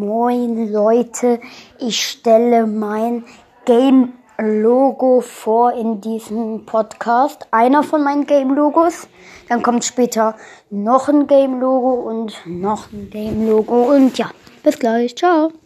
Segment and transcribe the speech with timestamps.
[0.00, 1.40] Moin Leute,
[1.78, 3.22] ich stelle mein
[3.66, 7.46] Game-Logo vor in diesem Podcast.
[7.50, 9.08] Einer von meinen Game-Logos.
[9.50, 10.36] Dann kommt später
[10.70, 13.94] noch ein Game-Logo und noch ein Game-Logo.
[13.94, 14.30] Und ja,
[14.62, 15.14] bis gleich.
[15.16, 15.52] Ciao.